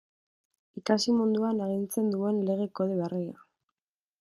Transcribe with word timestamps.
Ikasi 0.79 1.09
munduan 1.17 1.61
agintzen 1.67 2.09
duen 2.15 2.41
Lege 2.49 2.69
Kode 2.79 2.99
berria. 3.03 3.39